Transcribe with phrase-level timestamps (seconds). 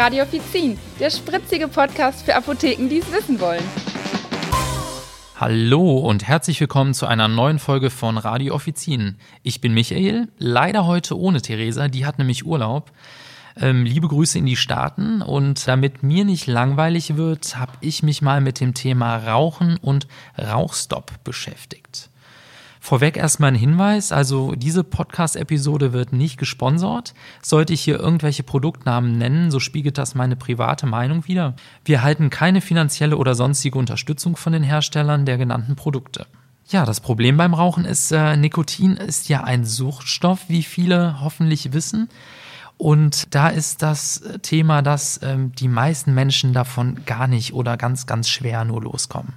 [0.00, 3.62] Radio Offizin, der spritzige Podcast für Apotheken, die es wissen wollen.
[5.36, 9.18] Hallo und herzlich willkommen zu einer neuen Folge von Radio Offizin.
[9.42, 12.92] Ich bin Michael, leider heute ohne Theresa, die hat nämlich Urlaub.
[13.60, 18.22] Ähm, liebe Grüße in die Staaten und damit mir nicht langweilig wird, habe ich mich
[18.22, 20.08] mal mit dem Thema Rauchen und
[20.38, 22.09] Rauchstopp beschäftigt.
[22.82, 27.12] Vorweg erstmal ein Hinweis, also diese Podcast-Episode wird nicht gesponsert.
[27.42, 31.54] Sollte ich hier irgendwelche Produktnamen nennen, so spiegelt das meine private Meinung wider.
[31.84, 36.26] Wir erhalten keine finanzielle oder sonstige Unterstützung von den Herstellern der genannten Produkte.
[36.68, 41.72] Ja, das Problem beim Rauchen ist, äh, Nikotin ist ja ein Suchtstoff, wie viele hoffentlich
[41.72, 42.08] wissen.
[42.78, 48.06] Und da ist das Thema, dass ähm, die meisten Menschen davon gar nicht oder ganz,
[48.06, 49.34] ganz schwer nur loskommen.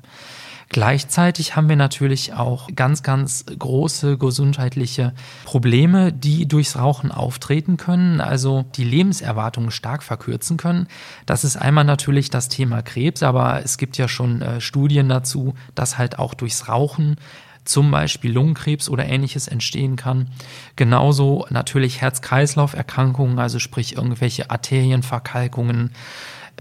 [0.73, 5.13] Gleichzeitig haben wir natürlich auch ganz, ganz große gesundheitliche
[5.45, 10.87] Probleme, die durchs Rauchen auftreten können, also die Lebenserwartung stark verkürzen können.
[11.27, 15.53] Das ist einmal natürlich das Thema Krebs, aber es gibt ja schon äh, Studien dazu,
[15.75, 17.17] dass halt auch durchs Rauchen
[17.65, 20.31] zum Beispiel Lungenkrebs oder ähnliches entstehen kann.
[20.75, 25.91] Genauso natürlich Herz-Kreislauf-Erkrankungen, also sprich irgendwelche Arterienverkalkungen,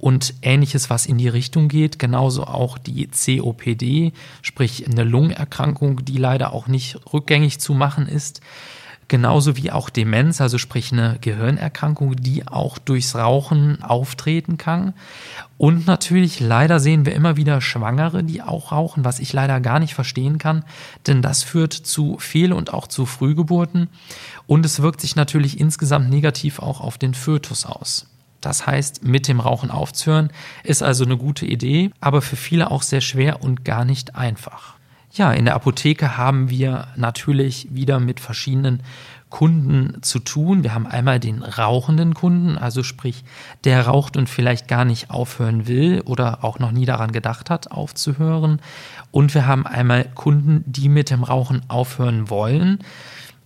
[0.02, 2.00] und ähnliches, was in die Richtung geht.
[2.00, 8.40] Genauso auch die COPD, sprich eine Lungenerkrankung, die leider auch nicht rückgängig zu machen ist.
[9.06, 14.94] Genauso wie auch Demenz, also sprich eine Gehirnerkrankung, die auch durchs Rauchen auftreten kann.
[15.56, 19.78] Und natürlich, leider sehen wir immer wieder Schwangere, die auch rauchen, was ich leider gar
[19.78, 20.64] nicht verstehen kann,
[21.06, 23.88] denn das führt zu Fehl- und auch zu Frühgeburten.
[24.48, 28.11] Und es wirkt sich natürlich insgesamt negativ auch auf den Fötus aus.
[28.42, 30.30] Das heißt, mit dem Rauchen aufzuhören
[30.64, 34.74] ist also eine gute Idee, aber für viele auch sehr schwer und gar nicht einfach.
[35.12, 38.82] Ja, in der Apotheke haben wir natürlich wieder mit verschiedenen
[39.28, 40.62] Kunden zu tun.
[40.62, 43.24] Wir haben einmal den rauchenden Kunden, also sprich,
[43.64, 47.70] der raucht und vielleicht gar nicht aufhören will oder auch noch nie daran gedacht hat,
[47.70, 48.60] aufzuhören.
[49.10, 52.80] Und wir haben einmal Kunden, die mit dem Rauchen aufhören wollen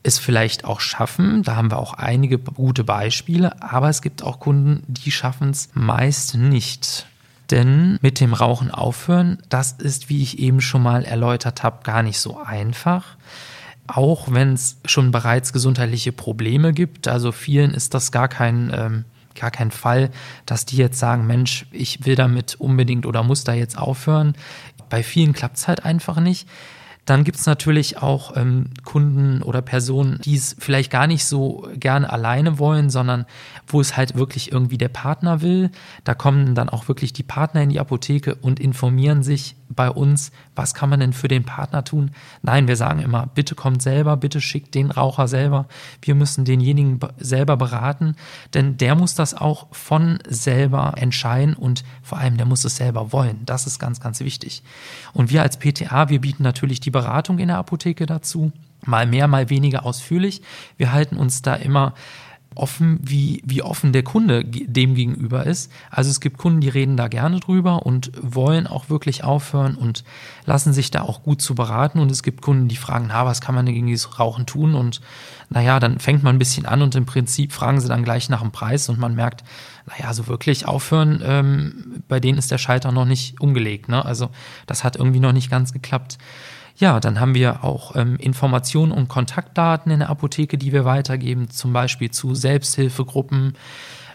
[0.07, 1.43] es vielleicht auch schaffen.
[1.43, 5.69] Da haben wir auch einige gute Beispiele, aber es gibt auch Kunden, die schaffen es
[5.75, 7.07] meist nicht.
[7.51, 12.03] Denn mit dem Rauchen aufhören, das ist, wie ich eben schon mal erläutert habe, gar
[12.03, 13.17] nicht so einfach.
[13.87, 19.05] Auch wenn es schon bereits gesundheitliche Probleme gibt, also vielen ist das gar kein, ähm,
[19.37, 20.11] gar kein Fall,
[20.45, 24.35] dass die jetzt sagen, Mensch, ich will damit unbedingt oder muss da jetzt aufhören.
[24.89, 26.49] Bei vielen klappt es halt einfach nicht.
[27.07, 31.69] Dann gibt es natürlich auch ähm, Kunden oder Personen, die es vielleicht gar nicht so
[31.75, 33.27] gerne alleine wollen, sondern
[33.67, 35.71] wo es halt wirklich irgendwie der Partner will.
[36.05, 40.33] Da kommen dann auch wirklich die Partner in die Apotheke und informieren sich bei uns,
[40.55, 42.11] was kann man denn für den Partner tun?
[42.43, 45.67] Nein, wir sagen immer, bitte kommt selber, bitte schickt den Raucher selber.
[46.03, 48.17] Wir müssen denjenigen selber beraten,
[48.55, 53.13] denn der muss das auch von selber entscheiden und vor allem der muss es selber
[53.13, 53.43] wollen.
[53.45, 54.63] Das ist ganz, ganz wichtig.
[55.13, 58.53] Und wir als PTA, wir bieten natürlich die Beratung in der Apotheke dazu.
[58.87, 60.41] Mal mehr, mal weniger ausführlich.
[60.79, 61.93] Wir halten uns da immer
[62.57, 65.71] offen, wie, wie offen der Kunde dem gegenüber ist.
[65.91, 70.05] Also es gibt Kunden, die reden da gerne drüber und wollen auch wirklich aufhören und
[70.47, 71.99] lassen sich da auch gut zu beraten.
[71.99, 74.75] Und es gibt Kunden, die fragen, na, was kann man denn gegen dieses Rauchen tun?
[74.75, 75.01] Und
[75.51, 78.41] naja, dann fängt man ein bisschen an und im Prinzip fragen sie dann gleich nach
[78.41, 79.45] dem Preis und man merkt,
[79.87, 83.89] naja, so wirklich aufhören, ähm, bei denen ist der Schalter noch nicht umgelegt.
[83.89, 84.05] Ne?
[84.05, 84.31] Also
[84.67, 86.19] das hat irgendwie noch nicht ganz geklappt.
[86.79, 91.49] Ja, dann haben wir auch ähm, Informationen und Kontaktdaten in der Apotheke, die wir weitergeben,
[91.51, 93.55] zum Beispiel zu Selbsthilfegruppen,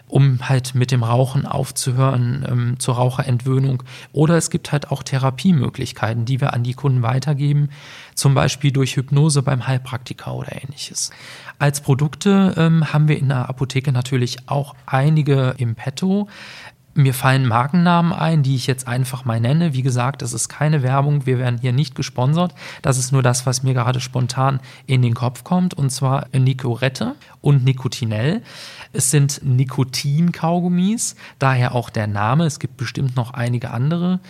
[0.06, 3.82] um halt mit dem Rauchen aufzuhören, ähm, zur Raucherentwöhnung.
[4.12, 7.70] Oder es gibt halt auch Therapiemöglichkeiten, die wir an die Kunden weitergeben,
[8.14, 11.10] zum Beispiel durch Hypnose beim Heilpraktiker oder ähnliches.
[11.58, 16.28] Als Produkte ähm, haben wir in der Apotheke natürlich auch einige im Petto.
[16.94, 19.72] Mir fallen Markennamen ein, die ich jetzt einfach mal nenne.
[19.72, 21.24] Wie gesagt, das ist keine Werbung.
[21.24, 22.54] Wir werden hier nicht gesponsert.
[22.82, 25.72] Das ist nur das, was mir gerade spontan in den Kopf kommt.
[25.72, 28.42] Und zwar Nicorette und Nicotinell.
[28.92, 32.44] Es sind Nikotin-Kaugummis, daher auch der Name.
[32.44, 34.20] Es gibt bestimmt noch einige andere.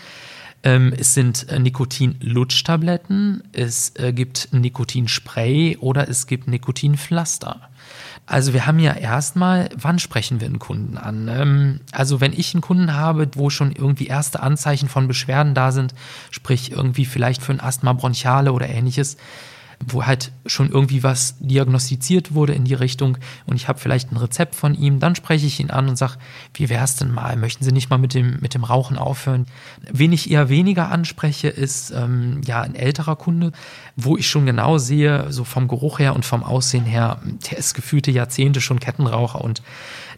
[0.62, 7.60] Ähm, es sind äh, Nikotin-Lutschtabletten, es äh, gibt Nikotinspray oder es gibt Nikotinpflaster.
[8.24, 11.28] Also wir haben ja erstmal, wann sprechen wir einen Kunden an?
[11.28, 15.72] Ähm, also wenn ich einen Kunden habe, wo schon irgendwie erste Anzeichen von Beschwerden da
[15.72, 15.94] sind,
[16.30, 19.16] sprich irgendwie vielleicht für ein Asthma bronchiale oder ähnliches,
[19.86, 24.16] wo halt schon irgendwie was diagnostiziert wurde in die Richtung und ich habe vielleicht ein
[24.16, 26.14] Rezept von ihm, dann spreche ich ihn an und sage,
[26.54, 27.36] wie wäre es denn mal?
[27.36, 29.46] Möchten Sie nicht mal mit dem, mit dem Rauchen aufhören?
[29.90, 33.52] Wen ich eher weniger anspreche, ist ähm, ja ein älterer Kunde,
[33.96, 37.20] wo ich schon genau sehe, so vom Geruch her und vom Aussehen her,
[37.50, 39.62] der ist gefühlte Jahrzehnte schon Kettenraucher und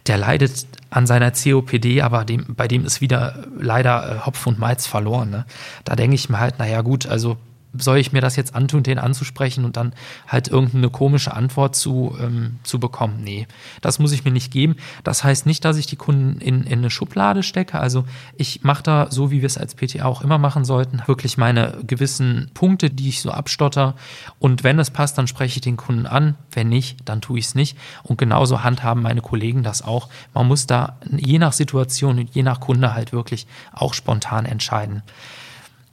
[0.07, 4.59] der leidet an seiner COPD, aber dem, bei dem ist wieder leider äh, Hopf und
[4.59, 5.29] Malz verloren.
[5.29, 5.45] Ne?
[5.83, 7.37] Da denke ich mir halt, naja gut, also
[7.77, 9.93] soll ich mir das jetzt antun, den anzusprechen und dann
[10.27, 13.21] halt irgendeine komische Antwort zu, ähm, zu bekommen?
[13.23, 13.47] Nee,
[13.81, 14.75] das muss ich mir nicht geben.
[15.03, 17.79] Das heißt nicht, dass ich die Kunden in, in eine Schublade stecke.
[17.79, 18.05] Also
[18.37, 21.77] ich mache da, so wie wir es als PTA auch immer machen sollten, wirklich meine
[21.85, 23.95] gewissen Punkte, die ich so abstotter.
[24.39, 26.35] Und wenn es passt, dann spreche ich den Kunden an.
[26.51, 27.77] Wenn nicht, dann tue ich es nicht.
[28.03, 30.09] Und genauso handhaben meine Kollegen das auch.
[30.33, 35.03] Man muss da je nach Situation und je nach Kunde halt wirklich auch spontan entscheiden.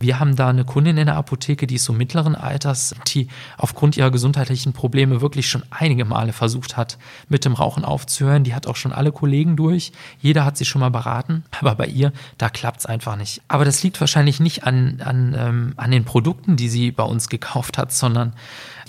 [0.03, 3.97] Wir haben da eine Kundin in der Apotheke, die ist so mittleren Alters, die aufgrund
[3.97, 8.43] ihrer gesundheitlichen Probleme wirklich schon einige Male versucht hat, mit dem Rauchen aufzuhören.
[8.43, 9.93] Die hat auch schon alle Kollegen durch.
[10.21, 11.45] Jeder hat sie schon mal beraten.
[11.61, 13.43] Aber bei ihr, da klappt es einfach nicht.
[13.47, 17.29] Aber das liegt wahrscheinlich nicht an, an, ähm, an den Produkten, die sie bei uns
[17.29, 18.33] gekauft hat, sondern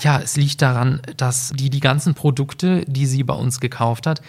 [0.02, 4.22] ja, es liegt daran, dass die, die ganzen Produkte, die sie bei uns gekauft hat,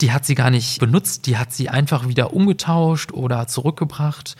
[0.00, 4.36] die hat sie gar nicht benutzt, die hat sie einfach wieder umgetauscht oder zurückgebracht.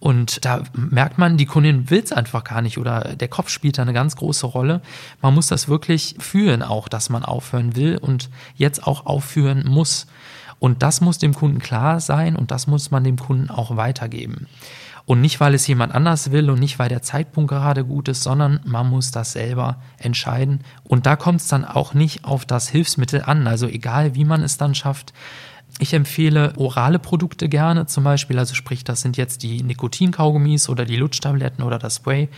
[0.00, 3.78] Und da merkt man, die Kundin will es einfach gar nicht oder der Kopf spielt
[3.78, 4.82] da eine ganz große Rolle.
[5.22, 10.06] Man muss das wirklich fühlen auch, dass man aufhören will und jetzt auch aufhören muss.
[10.58, 14.46] Und das muss dem Kunden klar sein und das muss man dem Kunden auch weitergeben.
[15.06, 18.22] Und nicht, weil es jemand anders will und nicht, weil der Zeitpunkt gerade gut ist,
[18.22, 20.60] sondern man muss das selber entscheiden.
[20.82, 23.46] Und da kommt es dann auch nicht auf das Hilfsmittel an.
[23.46, 25.12] Also egal, wie man es dann schafft,
[25.80, 30.84] ich empfehle orale Produkte gerne, zum Beispiel, also sprich, das sind jetzt die Nikotinkaugummis oder
[30.84, 32.28] die Lutschtabletten oder das Spray.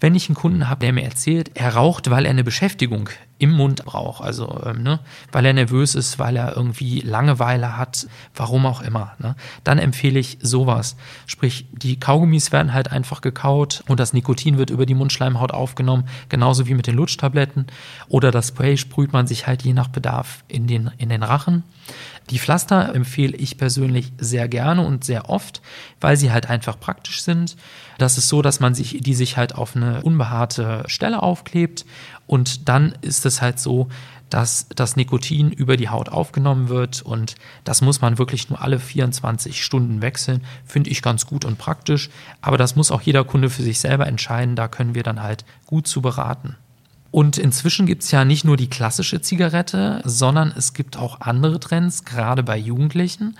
[0.00, 3.50] Wenn ich einen Kunden habe, der mir erzählt, er raucht, weil er eine Beschäftigung im
[3.50, 5.00] Mund braucht, also ähm, ne,
[5.30, 10.18] weil er nervös ist, weil er irgendwie Langeweile hat, warum auch immer, ne, dann empfehle
[10.18, 10.96] ich sowas.
[11.26, 16.08] Sprich, die Kaugummis werden halt einfach gekaut und das Nikotin wird über die Mundschleimhaut aufgenommen,
[16.28, 17.66] genauso wie mit den Lutschtabletten.
[18.08, 21.62] Oder das Spray sprüht man sich halt je nach Bedarf in den, in den Rachen.
[22.30, 25.62] Die Pflaster empfehle ich persönlich sehr gerne und sehr oft,
[26.00, 27.56] weil sie halt einfach praktisch sind.
[27.98, 31.86] Das ist so, dass man sich die sich halt auf eine unbehaarte Stelle aufklebt
[32.26, 33.88] und dann ist es halt so,
[34.30, 38.80] dass das Nikotin über die Haut aufgenommen wird und das muss man wirklich nur alle
[38.80, 40.44] 24 Stunden wechseln.
[40.64, 44.06] Finde ich ganz gut und praktisch, aber das muss auch jeder Kunde für sich selber
[44.06, 44.56] entscheiden.
[44.56, 46.56] Da können wir dann halt gut zu beraten.
[47.12, 51.60] Und inzwischen gibt es ja nicht nur die klassische Zigarette, sondern es gibt auch andere
[51.60, 53.38] Trends, gerade bei Jugendlichen.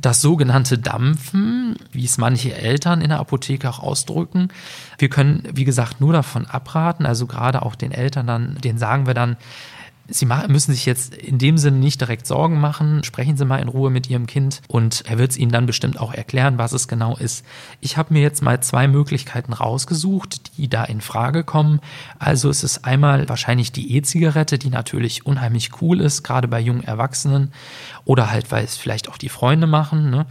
[0.00, 4.48] Das sogenannte Dampfen, wie es manche Eltern in der Apotheke auch ausdrücken.
[4.98, 9.06] Wir können, wie gesagt, nur davon abraten, also gerade auch den Eltern dann, denen sagen
[9.06, 9.36] wir dann,
[10.08, 13.04] Sie müssen sich jetzt in dem Sinne nicht direkt Sorgen machen.
[13.04, 15.98] Sprechen Sie mal in Ruhe mit Ihrem Kind und er wird es Ihnen dann bestimmt
[15.98, 17.44] auch erklären, was es genau ist.
[17.80, 21.80] Ich habe mir jetzt mal zwei Möglichkeiten rausgesucht, die da in Frage kommen.
[22.18, 26.84] Also es ist einmal wahrscheinlich die E-Zigarette, die natürlich unheimlich cool ist, gerade bei jungen
[26.84, 27.52] Erwachsenen
[28.04, 30.10] oder halt, weil es vielleicht auch die Freunde machen.
[30.10, 30.26] Ne?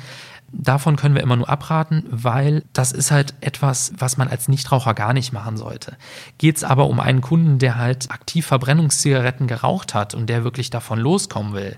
[0.53, 4.93] Davon können wir immer nur abraten, weil das ist halt etwas, was man als Nichtraucher
[4.93, 5.95] gar nicht machen sollte.
[6.37, 10.69] Geht es aber um einen Kunden, der halt aktiv Verbrennungszigaretten geraucht hat und der wirklich
[10.69, 11.77] davon loskommen will,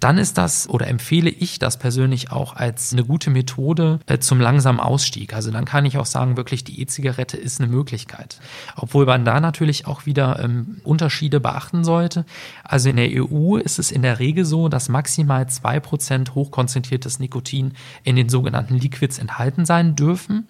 [0.00, 4.40] dann ist das oder empfehle ich das persönlich auch als eine gute Methode äh, zum
[4.40, 5.34] langsamen Ausstieg.
[5.34, 8.40] Also dann kann ich auch sagen, wirklich die E-Zigarette ist eine Möglichkeit.
[8.76, 12.24] Obwohl man da natürlich auch wieder ähm, Unterschiede beachten sollte.
[12.64, 17.18] Also in der EU ist es in der Regel so, dass maximal zwei Prozent hochkonzentriertes
[17.18, 20.48] Nikotin in den sogenannten Liquids enthalten sein dürfen.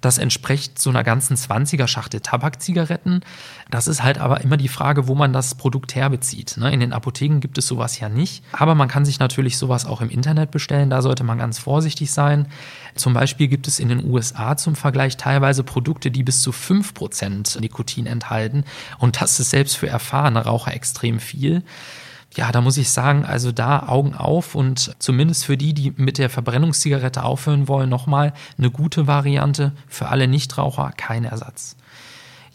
[0.00, 3.20] Das entspricht so einer ganzen 20er Schachtel Tabakzigaretten.
[3.70, 6.56] Das ist halt aber immer die Frage, wo man das Produkt herbezieht.
[6.56, 6.72] Ne?
[6.72, 8.44] In den Apotheken gibt es sowas ja nicht.
[8.52, 10.90] Aber man kann sich natürlich sowas auch im Internet bestellen.
[10.90, 12.48] Da sollte man ganz vorsichtig sein.
[12.94, 17.60] Zum Beispiel gibt es in den USA zum Vergleich teilweise Produkte, die bis zu 5%
[17.60, 18.64] Nikotin enthalten.
[18.98, 21.62] Und das ist selbst für erfahrene Raucher extrem viel
[22.36, 26.18] ja, da muss ich sagen, also da Augen auf und zumindest für die, die mit
[26.18, 29.72] der Verbrennungszigarette aufhören wollen, nochmal eine gute Variante.
[29.88, 31.76] Für alle Nichtraucher kein Ersatz.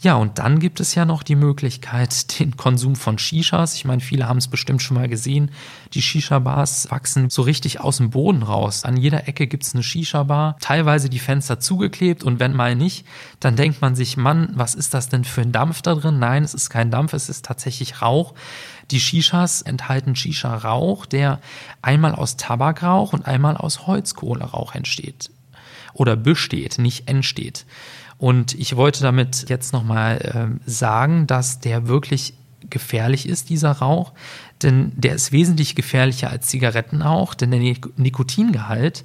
[0.03, 3.75] Ja, und dann gibt es ja noch die Möglichkeit, den Konsum von Shishas.
[3.75, 5.51] Ich meine, viele haben es bestimmt schon mal gesehen.
[5.93, 8.83] Die Shisha-Bars wachsen so richtig aus dem Boden raus.
[8.83, 13.05] An jeder Ecke gibt es eine Shisha-Bar, teilweise die Fenster zugeklebt und wenn mal nicht,
[13.39, 16.17] dann denkt man sich, Mann, was ist das denn für ein Dampf da drin?
[16.17, 18.33] Nein, es ist kein Dampf, es ist tatsächlich Rauch.
[18.89, 21.39] Die Shishas enthalten Shisha-Rauch, der
[21.83, 25.29] einmal aus Tabakrauch und einmal aus Holzkohlerauch entsteht.
[25.93, 27.65] Oder besteht, nicht entsteht.
[28.21, 32.35] Und ich wollte damit jetzt nochmal äh, sagen, dass der wirklich
[32.69, 34.13] gefährlich ist, dieser Rauch.
[34.61, 37.59] Denn der ist wesentlich gefährlicher als Zigaretten auch, denn der
[37.97, 39.03] Nikotingehalt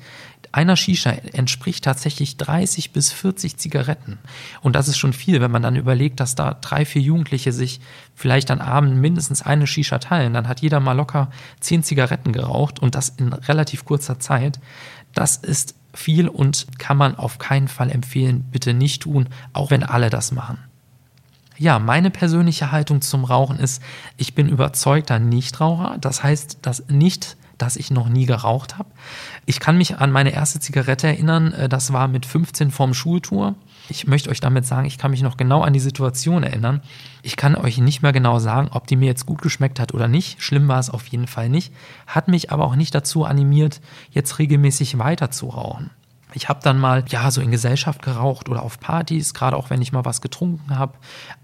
[0.52, 4.18] einer Shisha entspricht tatsächlich 30 bis 40 Zigaretten.
[4.61, 7.80] Und das ist schon viel, wenn man dann überlegt, dass da drei, vier Jugendliche sich
[8.14, 10.35] vielleicht an Abend mindestens eine Shisha teilen.
[10.35, 11.30] Dann hat jeder mal locker
[11.61, 14.61] zehn Zigaretten geraucht und das in relativ kurzer Zeit.
[15.14, 18.44] Das ist viel und kann man auf keinen Fall empfehlen.
[18.50, 20.58] Bitte nicht tun, auch wenn alle das machen.
[21.58, 23.82] Ja, meine persönliche Haltung zum Rauchen ist,
[24.16, 25.96] ich bin überzeugter Nichtraucher.
[26.00, 28.90] Das heißt, dass nicht dass ich noch nie geraucht habe.
[29.44, 33.54] Ich kann mich an meine erste Zigarette erinnern, äh, das war mit 15 vorm Schultour.
[33.88, 36.82] Ich möchte euch damit sagen, ich kann mich noch genau an die Situation erinnern.
[37.22, 40.08] Ich kann euch nicht mehr genau sagen, ob die mir jetzt gut geschmeckt hat oder
[40.08, 40.42] nicht.
[40.42, 41.72] Schlimm war es auf jeden Fall nicht.
[42.06, 45.90] Hat mich aber auch nicht dazu animiert, jetzt regelmäßig weiter zu rauchen.
[46.33, 49.80] Ich habe dann mal, ja, so in Gesellschaft geraucht oder auf Partys, gerade auch wenn
[49.80, 50.95] ich mal was getrunken habe.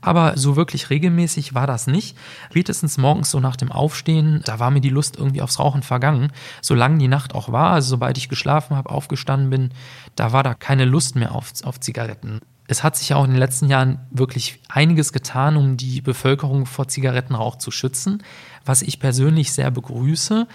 [0.00, 2.16] Aber so wirklich regelmäßig war das nicht.
[2.50, 6.32] Spätestens morgens so nach dem Aufstehen, da war mir die Lust irgendwie aufs Rauchen vergangen.
[6.60, 9.70] Solange die Nacht auch war, also sobald ich geschlafen habe, aufgestanden bin,
[10.16, 12.40] da war da keine Lust mehr auf, auf Zigaretten.
[12.66, 16.66] Es hat sich ja auch in den letzten Jahren wirklich einiges getan, um die Bevölkerung
[16.66, 18.22] vor Zigarettenrauch zu schützen,
[18.64, 20.46] was ich persönlich sehr begrüße.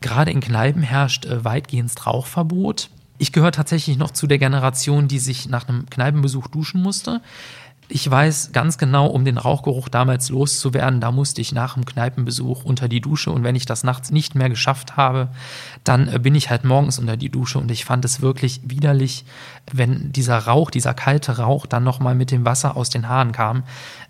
[0.00, 2.90] Gerade in Kneipen herrscht äh, weitgehend Rauchverbot.
[3.18, 7.20] Ich gehöre tatsächlich noch zu der Generation, die sich nach einem Kneipenbesuch duschen musste.
[7.90, 12.62] Ich weiß ganz genau, um den Rauchgeruch damals loszuwerden, da musste ich nach dem Kneipenbesuch
[12.62, 15.28] unter die Dusche und wenn ich das nachts nicht mehr geschafft habe,
[15.84, 19.24] dann äh, bin ich halt morgens unter die Dusche und ich fand es wirklich widerlich,
[19.72, 23.62] wenn dieser Rauch, dieser kalte Rauch dann nochmal mit dem Wasser aus den Haaren kam.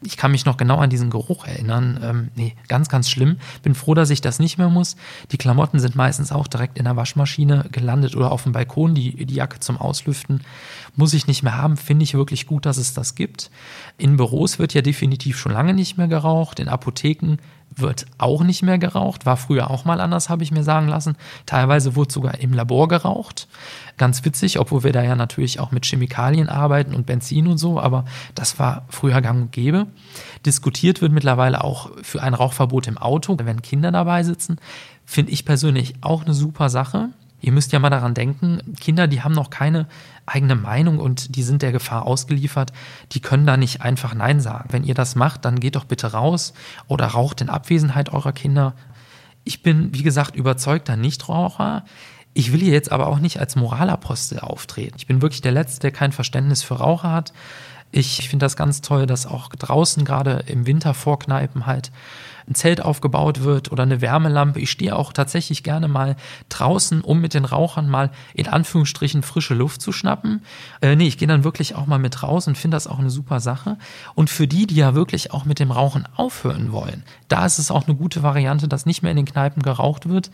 [0.03, 2.01] Ich kann mich noch genau an diesen Geruch erinnern.
[2.03, 3.39] Ähm, nee, ganz, ganz schlimm.
[3.63, 4.97] Bin froh, dass ich das nicht mehr muss.
[5.31, 9.25] Die Klamotten sind meistens auch direkt in der Waschmaschine gelandet oder auf dem Balkon, die,
[9.25, 10.43] die Jacke zum Auslüften
[10.97, 11.77] muss ich nicht mehr haben.
[11.77, 13.51] Finde ich wirklich gut, dass es das gibt.
[13.97, 16.61] In Büros wird ja definitiv schon lange nicht mehr geraucht.
[16.61, 17.39] In Apotheken
[17.75, 19.27] wird auch nicht mehr geraucht.
[19.27, 21.17] War früher auch mal anders, habe ich mir sagen lassen.
[21.47, 23.49] Teilweise wurde sogar im Labor geraucht.
[23.97, 27.81] Ganz witzig, obwohl wir da ja natürlich auch mit Chemikalien arbeiten und Benzin und so,
[27.81, 29.87] aber das war früher gang und gäbe.
[30.47, 34.59] Diskutiert wird mittlerweile auch für ein Rauchverbot im Auto, wenn Kinder dabei sitzen.
[35.05, 37.11] Finde ich persönlich auch eine super Sache.
[37.41, 39.87] Ihr müsst ja mal daran denken, Kinder, die haben noch keine
[40.27, 42.73] eigene Meinung und die sind der Gefahr ausgeliefert,
[43.13, 44.69] die können da nicht einfach Nein sagen.
[44.73, 46.53] Wenn ihr das macht, dann geht doch bitte raus
[46.89, 48.75] oder raucht in Abwesenheit eurer Kinder.
[49.45, 51.85] Ich bin, wie gesagt, überzeugter Nichtraucher.
[52.35, 54.97] Ich will hier jetzt aber auch nicht als Moralapostel auftreten.
[54.99, 57.33] Ich bin wirklich der Letzte, der kein Verständnis für Raucher hat.
[57.91, 61.91] Ich finde das ganz toll, dass auch draußen gerade im Winter vor Kneipen halt
[62.49, 64.61] ein Zelt aufgebaut wird oder eine Wärmelampe.
[64.61, 66.17] Ich stehe auch tatsächlich gerne mal
[66.49, 70.43] draußen, um mit den Rauchern mal in Anführungsstrichen frische Luft zu schnappen.
[70.81, 73.11] Äh, nee, ich gehe dann wirklich auch mal mit raus und finde das auch eine
[73.11, 73.77] super Sache.
[74.15, 77.71] Und für die, die ja wirklich auch mit dem Rauchen aufhören wollen, da ist es
[77.71, 80.31] auch eine gute Variante, dass nicht mehr in den Kneipen geraucht wird.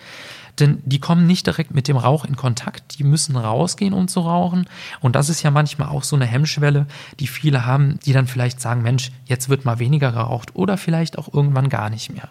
[0.60, 4.20] Denn die kommen nicht direkt mit dem Rauch in Kontakt, die müssen rausgehen, um zu
[4.20, 4.66] rauchen.
[5.00, 6.86] Und das ist ja manchmal auch so eine Hemmschwelle,
[7.18, 11.18] die viele haben, die dann vielleicht sagen, Mensch, jetzt wird mal weniger geraucht oder vielleicht
[11.18, 12.28] auch irgendwann gar nicht mehr.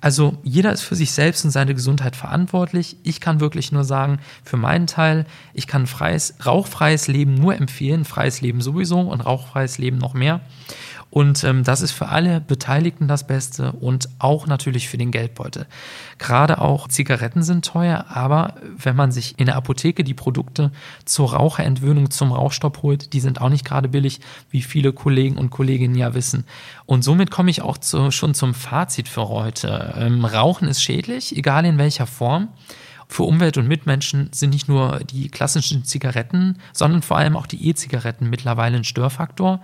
[0.00, 2.96] Also jeder ist für sich selbst und seine Gesundheit verantwortlich.
[3.02, 8.06] Ich kann wirklich nur sagen, für meinen Teil, ich kann freies, rauchfreies Leben nur empfehlen,
[8.06, 10.40] freies Leben sowieso und rauchfreies Leben noch mehr.
[11.10, 15.66] Und ähm, das ist für alle Beteiligten das Beste und auch natürlich für den Geldbeutel.
[16.18, 20.70] Gerade auch Zigaretten sind teuer, aber wenn man sich in der Apotheke die Produkte
[21.04, 25.50] zur Raucherentwöhnung, zum Rauchstopp holt, die sind auch nicht gerade billig, wie viele Kollegen und
[25.50, 26.44] Kolleginnen ja wissen.
[26.86, 29.94] Und somit komme ich auch zu, schon zum Fazit für heute.
[29.96, 32.48] Ähm, Rauchen ist schädlich, egal in welcher Form.
[33.08, 37.68] Für Umwelt und Mitmenschen sind nicht nur die klassischen Zigaretten, sondern vor allem auch die
[37.68, 39.60] E-Zigaretten mittlerweile ein Störfaktor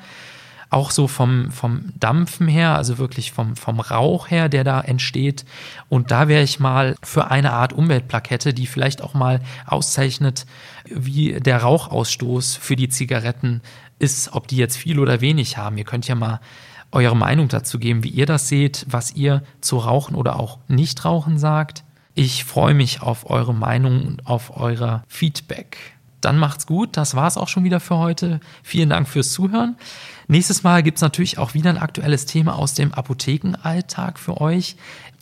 [0.71, 5.45] auch so vom, vom Dampfen her, also wirklich vom, vom Rauch her, der da entsteht.
[5.89, 10.47] Und da wäre ich mal für eine Art Umweltplakette, die vielleicht auch mal auszeichnet,
[10.89, 13.63] wie der Rauchausstoß für die Zigaretten
[13.99, 15.79] ist, ob die jetzt viel oder wenig haben.
[15.79, 16.41] Ihr könnt ja mal
[16.93, 21.39] eure Meinung dazu geben, wie ihr das seht, was ihr zu Rauchen oder auch Nichtrauchen
[21.39, 21.85] sagt.
[22.15, 25.96] Ich freue mich auf eure Meinung und auf euer Feedback.
[26.21, 26.97] Dann macht's gut.
[26.97, 28.41] Das war's auch schon wieder für heute.
[28.63, 29.77] Vielen Dank fürs Zuhören.
[30.29, 34.77] Nächstes Mal gibt's natürlich auch wieder ein aktuelles Thema aus dem Apothekenalltag für euch.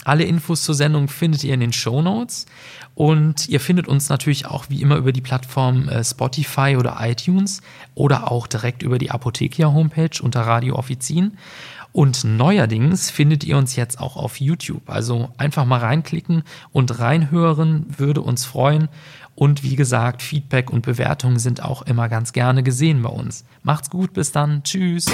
[0.05, 2.47] Alle Infos zur Sendung findet ihr in den Show Notes
[2.95, 7.63] und ihr findet uns natürlich auch wie immer über die Plattform äh, Spotify oder iTunes
[7.95, 11.39] oder auch direkt über die Apothekia Homepage unter Radio Offizin.
[11.95, 14.91] Und neuerdings findet ihr uns jetzt auch auf YouTube.
[14.91, 18.89] Also einfach mal reinklicken und reinhören, würde uns freuen.
[19.35, 23.45] Und wie gesagt, Feedback und Bewertungen sind auch immer ganz gerne gesehen bei uns.
[23.63, 24.63] Macht's gut, bis dann.
[24.63, 25.07] Tschüss.